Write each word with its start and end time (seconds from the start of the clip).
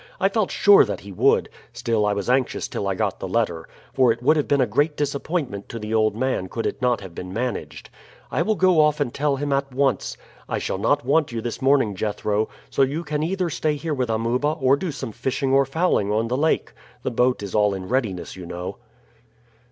"I 0.19 0.29
felt 0.29 0.49
sure 0.49 0.83
that 0.83 1.01
he 1.01 1.11
would; 1.11 1.47
still, 1.73 2.07
I 2.07 2.13
was 2.13 2.27
anxious 2.27 2.67
till 2.67 2.87
I 2.87 2.95
got 2.95 3.19
the 3.19 3.27
letter, 3.27 3.69
for 3.93 4.11
it 4.11 4.23
would 4.23 4.35
have 4.35 4.47
been 4.47 4.59
a 4.59 4.65
great 4.65 4.97
disappointment 4.97 5.69
to 5.69 5.77
the 5.77 5.93
old 5.93 6.15
man 6.15 6.49
could 6.49 6.65
it 6.65 6.81
not 6.81 7.01
have 7.01 7.13
been 7.13 7.31
managed. 7.31 7.91
I 8.31 8.41
will 8.41 8.55
go 8.55 8.81
off 8.81 8.99
and 8.99 9.13
tell 9.13 9.35
him 9.35 9.53
at 9.53 9.71
once. 9.75 10.17
I 10.49 10.57
shall 10.57 10.79
not 10.79 11.05
want 11.05 11.31
you 11.31 11.39
this 11.39 11.61
morning, 11.61 11.93
Jethro; 11.95 12.49
so 12.71 12.81
you 12.81 13.03
can 13.03 13.21
either 13.21 13.51
stay 13.51 13.75
here 13.75 13.93
with 13.93 14.09
Amuba 14.09 14.49
or 14.53 14.75
do 14.75 14.91
some 14.91 15.11
fishing 15.11 15.53
or 15.53 15.67
fowling 15.67 16.11
on 16.11 16.29
the 16.29 16.35
lake. 16.35 16.73
The 17.03 17.11
boat 17.11 17.43
is 17.43 17.53
all 17.53 17.75
in 17.75 17.87
readiness, 17.87 18.35
you 18.35 18.47
know." 18.47 18.77